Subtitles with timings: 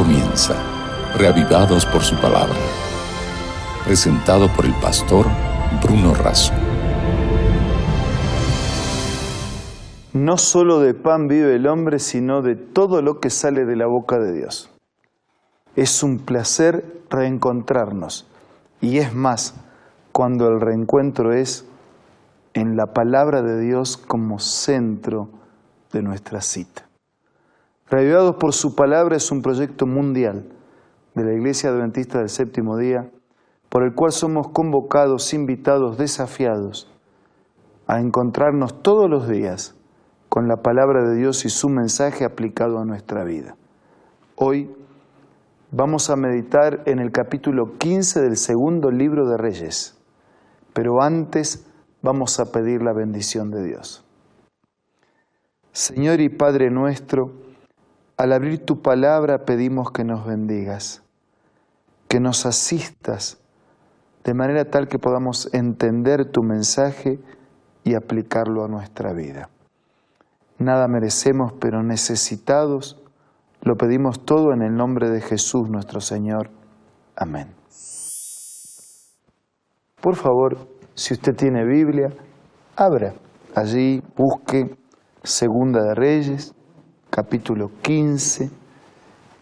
[0.00, 0.54] comienza,
[1.18, 2.56] reavivados por su palabra.
[3.84, 5.26] Presentado por el pastor
[5.82, 6.54] Bruno Razo.
[10.14, 13.88] No solo de pan vive el hombre, sino de todo lo que sale de la
[13.88, 14.70] boca de Dios.
[15.76, 18.26] Es un placer reencontrarnos.
[18.80, 19.54] Y es más,
[20.12, 21.66] cuando el reencuentro es
[22.54, 25.28] en la palabra de Dios como centro
[25.92, 26.89] de nuestra cita.
[27.90, 30.44] Reavivados por su palabra es un proyecto mundial
[31.16, 33.10] de la Iglesia Adventista del Séptimo Día,
[33.68, 36.88] por el cual somos convocados, invitados, desafiados
[37.88, 39.74] a encontrarnos todos los días
[40.28, 43.56] con la palabra de Dios y su mensaje aplicado a nuestra vida.
[44.36, 44.70] Hoy
[45.72, 49.98] vamos a meditar en el capítulo 15 del segundo libro de Reyes,
[50.72, 51.66] pero antes
[52.02, 54.04] vamos a pedir la bendición de Dios.
[55.72, 57.49] Señor y Padre nuestro,
[58.20, 61.02] al abrir tu palabra pedimos que nos bendigas,
[62.06, 63.40] que nos asistas
[64.24, 67.18] de manera tal que podamos entender tu mensaje
[67.82, 69.48] y aplicarlo a nuestra vida.
[70.58, 73.02] Nada merecemos, pero necesitados,
[73.62, 76.50] lo pedimos todo en el nombre de Jesús nuestro Señor.
[77.16, 77.54] Amén.
[80.02, 80.58] Por favor,
[80.92, 82.10] si usted tiene Biblia,
[82.76, 83.14] abra
[83.54, 84.76] allí, busque
[85.22, 86.54] Segunda de Reyes,
[87.10, 88.50] capítulo 15.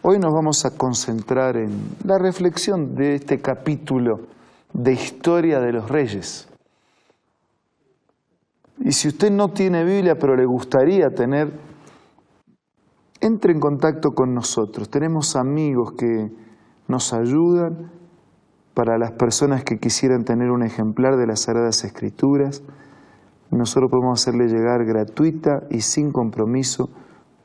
[0.02, 4.20] Hoy nos vamos a concentrar en la reflexión de este capítulo
[4.72, 6.48] de historia de los reyes.
[8.80, 11.52] Y si usted no tiene Biblia, pero le gustaría tener,
[13.20, 14.88] entre en contacto con nosotros.
[14.88, 16.30] Tenemos amigos que
[16.86, 17.90] nos ayudan
[18.72, 22.62] para las personas que quisieran tener un ejemplar de las Sagradas Escrituras.
[23.50, 26.88] Nosotros podemos hacerle llegar gratuita y sin compromiso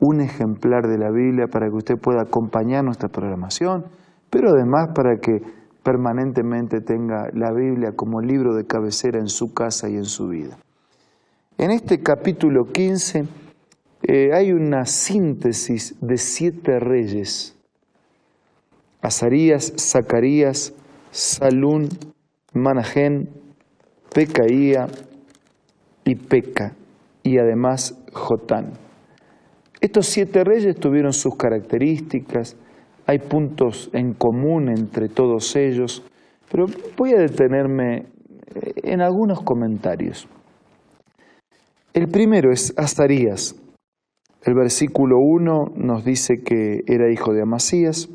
[0.00, 3.86] un ejemplar de la Biblia para que usted pueda acompañar nuestra programación,
[4.30, 5.40] pero además para que
[5.82, 10.58] permanentemente tenga la Biblia como libro de cabecera en su casa y en su vida.
[11.58, 13.24] En este capítulo 15
[14.02, 17.56] eh, hay una síntesis de siete reyes.
[19.00, 20.74] Azarías, Zacarías,
[21.10, 21.88] Salún,
[22.54, 23.28] Manajén,
[24.14, 24.88] Pecaía
[26.04, 26.74] y Peca,
[27.22, 28.83] y además Jotán.
[29.84, 32.56] Estos siete reyes tuvieron sus características,
[33.04, 36.02] hay puntos en común entre todos ellos,
[36.50, 36.64] pero
[36.96, 38.06] voy a detenerme
[38.76, 40.26] en algunos comentarios.
[41.92, 43.56] El primero es Azarías.
[44.42, 48.08] El versículo 1 nos dice que era hijo de Amasías.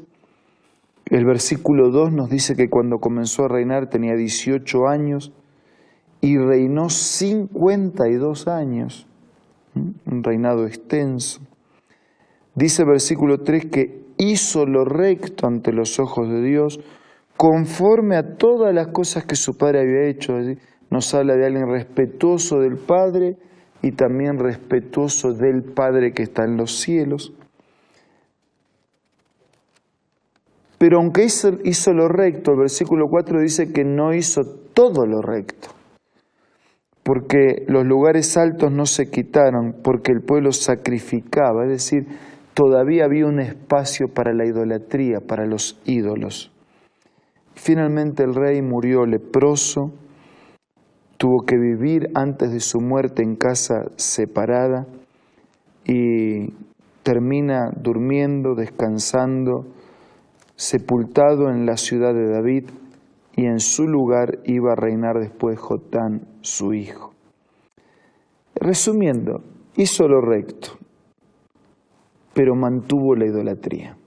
[1.05, 5.33] El versículo 2 nos dice que cuando comenzó a reinar tenía 18 años
[6.19, 9.07] y reinó 52 años,
[9.75, 11.41] un reinado extenso.
[12.55, 16.79] Dice versículo 3 que hizo lo recto ante los ojos de Dios,
[17.37, 20.33] conforme a todas las cosas que su padre había hecho.
[20.91, 23.37] Nos habla de alguien respetuoso del Padre
[23.81, 27.33] y también respetuoso del Padre que está en los cielos.
[30.79, 34.43] Pero aunque hizo, hizo, lo recto, el versículo 4 dice que no hizo
[34.73, 35.67] todo lo recto,
[37.03, 42.07] porque los lugares altos no se quitaron, porque el pueblo sacrificaba, es decir,
[42.59, 46.51] todavía había un espacio para la idolatría, para los ídolos.
[47.55, 49.93] Finalmente el rey murió leproso,
[51.15, 54.87] tuvo que vivir antes de su muerte en casa separada
[55.85, 56.49] y
[57.01, 59.65] termina durmiendo, descansando,
[60.57, 62.65] sepultado en la ciudad de David
[63.37, 67.13] y en su lugar iba a reinar después Jotán, su hijo.
[68.53, 69.45] Resumiendo,
[69.77, 70.78] hizo lo recto,
[72.39, 73.97] pero mantuvo la idolatría.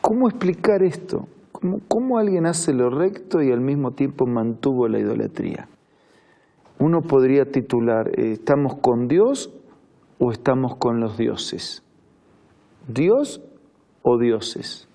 [0.00, 1.28] ¿Cómo explicar esto?
[1.88, 5.68] ¿Cómo, alguien hace lo recto y al mismo tiempo mantuvo la idolatría?
[6.78, 9.52] Uno podría titular, eh, ¿estamos con Dios
[10.18, 11.82] o estamos con los dioses?
[12.88, 13.42] ¿Dios
[14.00, 14.88] o dioses?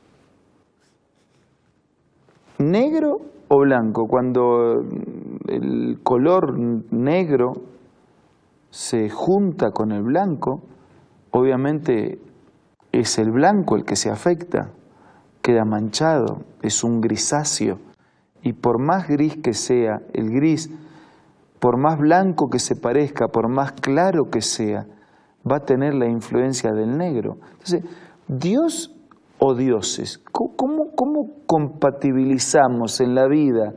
[2.58, 4.08] ¿Negro o blanco?
[4.08, 4.82] Cuando
[5.50, 6.58] el color
[6.90, 7.54] negro
[8.72, 10.64] se junta con el blanco,
[11.36, 12.18] obviamente
[12.94, 14.72] es el blanco el que se afecta
[15.42, 17.78] queda manchado, es un grisáceo.
[18.42, 20.72] Y por más gris que sea el gris,
[21.60, 24.88] por más blanco que se parezca, por más claro que sea,
[25.50, 27.38] va a tener la influencia del negro.
[27.52, 27.84] Entonces,
[28.28, 28.96] Dios
[29.38, 33.74] o dioses, ¿cómo, cómo compatibilizamos en la vida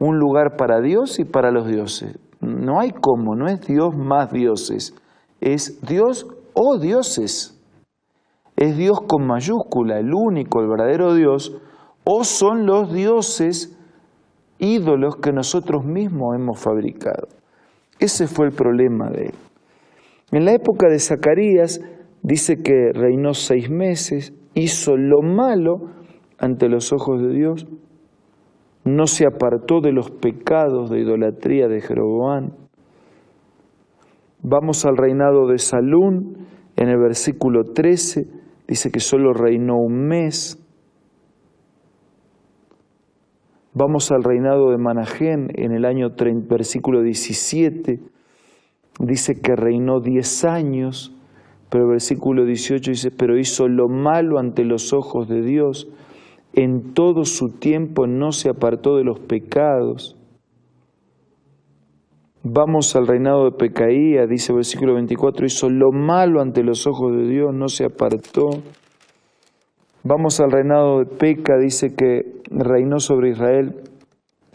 [0.00, 2.18] un lugar para Dios y para los dioses?
[2.40, 4.94] No hay cómo, no es Dios más dioses,
[5.40, 6.26] es Dios
[6.62, 7.56] o dioses.
[8.54, 11.56] es Dios con mayúscula, el único, el verdadero Dios,
[12.04, 13.78] o son los dioses
[14.58, 17.28] ídolos que nosotros mismos hemos fabricado.
[17.98, 19.34] Ese fue el problema de él.
[20.32, 21.80] En la época de Zacarías
[22.22, 25.92] dice que reinó seis meses, hizo lo malo
[26.38, 27.66] ante los ojos de Dios,
[28.84, 32.59] no se apartó de los pecados de idolatría de Jeroboam.
[34.42, 36.46] Vamos al reinado de Salún,
[36.76, 38.26] en el versículo 13,
[38.66, 40.58] dice que solo reinó un mes.
[43.74, 48.00] Vamos al reinado de Manajén en el año 30, versículo 17,
[49.00, 51.14] dice que reinó 10 años,
[51.68, 55.88] pero el versículo 18 dice, pero hizo lo malo ante los ojos de Dios
[56.52, 60.16] en todo su tiempo no se apartó de los pecados.
[62.42, 67.12] Vamos al reinado de Pecaía, dice el versículo 24, hizo lo malo ante los ojos
[67.12, 68.48] de Dios, no se apartó.
[70.04, 73.82] Vamos al reinado de Peca, dice que reinó sobre Israel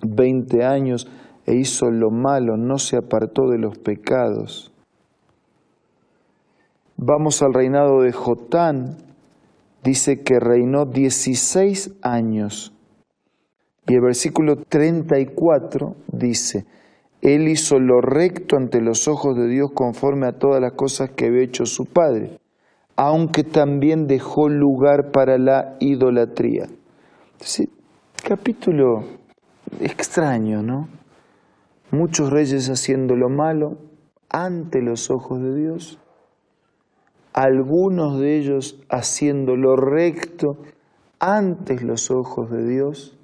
[0.02, 1.08] 20 años
[1.46, 4.74] e hizo lo malo, no se apartó de los pecados.
[6.98, 8.98] Vamos al reinado de Jotán,
[9.84, 12.74] dice que reinó 16 años.
[13.86, 16.66] Y el versículo 34 dice,
[17.26, 21.26] Él hizo lo recto ante los ojos de Dios conforme a todas las cosas que
[21.26, 22.40] había hecho su padre,
[22.96, 26.68] aunque también dejó lugar para la idolatría.
[28.24, 29.04] Capítulo
[29.82, 30.88] extraño, ¿no?
[31.92, 33.78] Muchos reyes haciendo lo malo
[34.30, 36.00] ante los ojos de Dios
[37.36, 40.58] algunos de ellos haciendo lo recto
[41.20, 43.15] antes los ojos de Dios,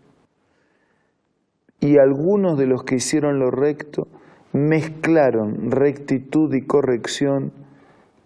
[1.82, 4.08] y algunos de los que hicieron lo recto
[4.54, 7.52] mezclaron rectitud y corrección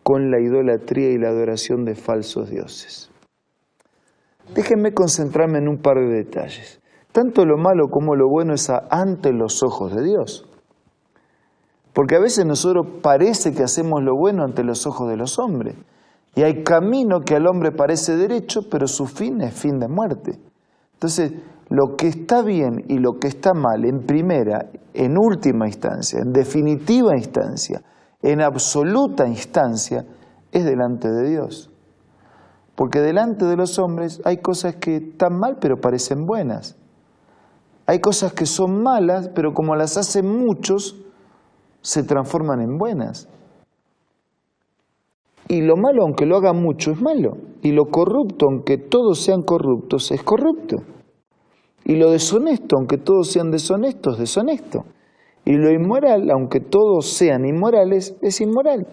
[0.03, 3.09] con la idolatría y la adoración de falsos dioses.
[4.53, 6.81] Déjenme concentrarme en un par de detalles.
[7.11, 10.47] Tanto lo malo como lo bueno es ante los ojos de Dios.
[11.93, 15.75] Porque a veces nosotros parece que hacemos lo bueno ante los ojos de los hombres.
[16.35, 20.37] Y hay camino que al hombre parece derecho, pero su fin es fin de muerte.
[20.93, 21.31] Entonces,
[21.69, 26.31] lo que está bien y lo que está mal, en primera, en última instancia, en
[26.31, 27.81] definitiva instancia,
[28.21, 30.05] en absoluta instancia,
[30.51, 31.71] es delante de Dios.
[32.75, 36.77] Porque delante de los hombres hay cosas que están mal pero parecen buenas.
[37.87, 40.97] Hay cosas que son malas, pero como las hacen muchos,
[41.81, 43.29] se transforman en buenas.
[45.47, 47.37] Y lo malo, aunque lo haga mucho, es malo.
[47.61, 50.77] Y lo corrupto, aunque todos sean corruptos, es corrupto.
[51.85, 54.85] Y lo deshonesto, aunque todos sean deshonestos, es deshonesto.
[55.45, 58.87] Y lo inmoral, aunque todos sean inmorales, es inmoral.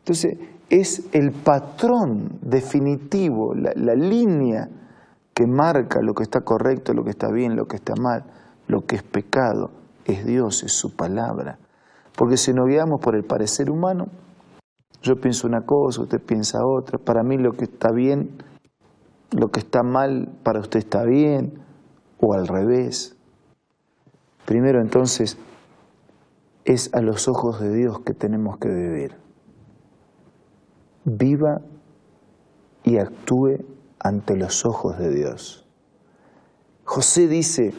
[0.00, 0.36] Entonces,
[0.68, 4.68] es el patrón definitivo, la, línea
[5.34, 8.24] que marca lo que está correcto, lo que está bien, lo que está mal,
[8.68, 9.70] lo que es pecado,
[10.04, 11.58] es Dios, es su palabra.
[12.16, 14.06] Porque si nos guiamos por el parecer humano,
[15.02, 18.36] yo pienso una cosa, usted piensa otra, para mí lo que está bien,
[19.30, 21.62] lo que está mal, para usted está bien,
[22.22, 23.16] o al revés.
[24.46, 25.36] Primero entonces,
[26.64, 29.16] es a los ojos de Dios que tenemos que vivir.
[31.04, 31.60] Viva
[32.84, 33.64] y actúe
[33.98, 35.68] ante los ojos de Dios.
[36.84, 37.72] José dice,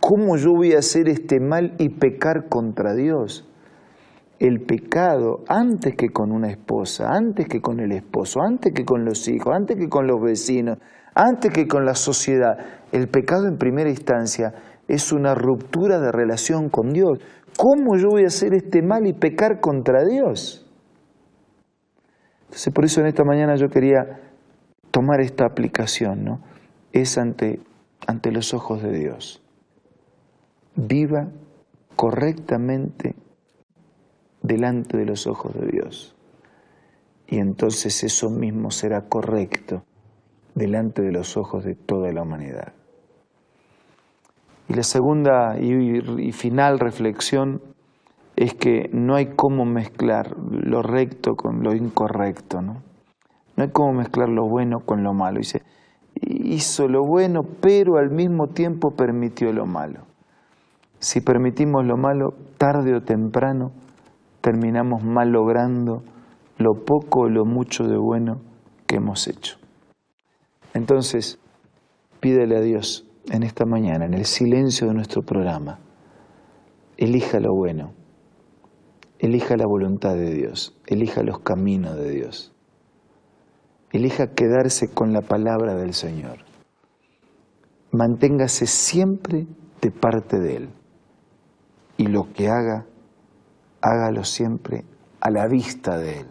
[0.00, 3.48] ¿cómo yo voy a hacer este mal y pecar contra Dios?
[4.40, 9.04] El pecado, antes que con una esposa, antes que con el esposo, antes que con
[9.04, 10.78] los hijos, antes que con los vecinos,
[11.14, 12.58] antes que con la sociedad,
[12.90, 14.52] el pecado en primera instancia
[14.88, 17.20] es una ruptura de relación con Dios.
[17.56, 20.66] ¿Cómo yo voy a hacer este mal y pecar contra Dios?
[22.44, 24.20] Entonces por eso en esta mañana yo quería
[24.90, 26.40] tomar esta aplicación, ¿no?
[26.92, 27.60] Es ante,
[28.06, 29.42] ante los ojos de Dios.
[30.76, 31.28] Viva
[31.96, 33.14] correctamente
[34.42, 36.16] delante de los ojos de Dios.
[37.26, 39.84] Y entonces eso mismo será correcto
[40.54, 42.72] delante de los ojos de toda la humanidad.
[44.68, 47.60] Y la segunda y, final reflexión
[48.36, 52.82] es que no hay cómo mezclar lo recto con lo incorrecto, ¿no?
[53.56, 55.38] No hay cómo mezclar lo bueno con lo malo.
[55.38, 55.62] Dice,
[56.22, 60.00] hizo lo bueno, pero al mismo tiempo permitió lo malo.
[60.98, 63.72] Si permitimos lo malo, tarde o temprano
[64.40, 66.02] terminamos mal logrando
[66.58, 68.40] lo poco o lo mucho de bueno
[68.86, 69.56] que hemos hecho.
[70.74, 71.38] Entonces,
[72.20, 75.78] pídele a Dios en esta mañana, en el silencio de nuestro programa,
[76.98, 77.94] elija lo bueno,
[79.18, 82.54] elija la voluntad de Dios, elija los caminos de Dios
[83.94, 86.38] elija quedarse con la palabra del Señor.
[87.92, 89.46] Manténgase siempre
[89.80, 90.68] de parte de Él.
[91.96, 92.86] Y lo que haga,
[93.80, 94.84] hágalo siempre
[95.20, 96.26] a la vista de Él.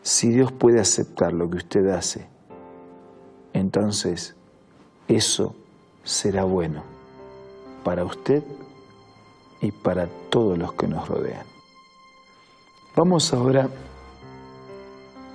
[0.00, 2.26] Si Dios puede aceptar lo que usted hace,
[3.52, 4.34] entonces
[5.08, 5.54] eso
[6.04, 6.82] será bueno
[7.84, 8.42] para usted
[9.60, 11.46] y para todos los que nos rodean.
[12.96, 13.68] Vamos ahora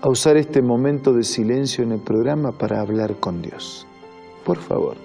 [0.01, 3.87] a usar este momento de silencio en el programa para hablar con Dios.
[4.45, 4.95] Por favor,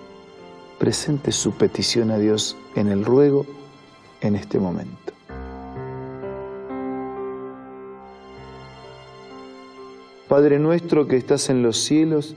[0.79, 3.47] presente su petición a Dios en el ruego
[4.21, 5.13] en este momento.
[10.29, 12.37] Padre nuestro que estás en los cielos,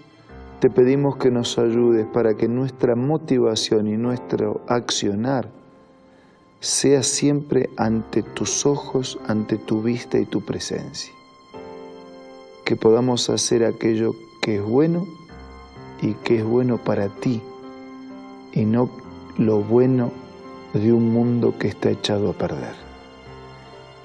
[0.60, 5.50] te pedimos que nos ayudes para que nuestra motivación y nuestro accionar
[6.62, 11.14] sea siempre ante tus ojos, ante tu vista y tu presencia.
[12.64, 15.06] Que podamos hacer aquello que es bueno
[16.02, 17.42] y que es bueno para ti
[18.54, 18.90] y no
[19.38, 20.12] lo bueno
[20.74, 22.76] de un mundo que está echado a perder.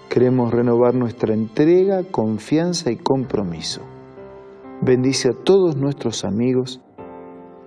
[0.08, 3.82] Queremos renovar nuestra entrega, confianza y compromiso.
[4.82, 6.80] Bendice a todos nuestros amigos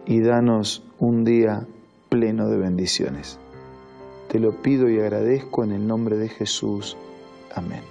[0.07, 1.67] y danos un día
[2.09, 3.39] pleno de bendiciones.
[4.29, 6.97] Te lo pido y agradezco en el nombre de Jesús.
[7.53, 7.81] Amén.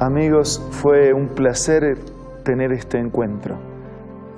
[0.00, 1.98] Amigos, fue un placer
[2.42, 3.56] tener este encuentro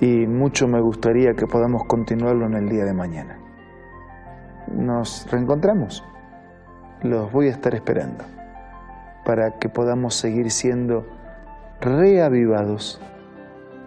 [0.02, 3.38] y mucho me gustaría que podamos continuarlo en el día de mañana.
[4.70, 6.04] Nos reencontramos.
[7.02, 8.22] Los voy a estar esperando
[9.24, 11.06] para que podamos seguir siendo
[11.80, 13.00] reavivados